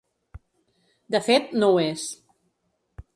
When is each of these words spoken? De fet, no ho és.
De 1.15 1.21
fet, 1.27 1.53
no 1.65 1.71
ho 1.75 1.79
és. 1.85 2.07